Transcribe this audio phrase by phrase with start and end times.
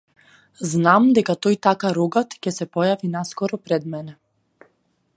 [0.69, 4.19] Знам дека тој така рогат ќе се појави наскоро пред мене.